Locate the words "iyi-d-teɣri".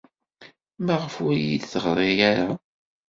1.37-2.11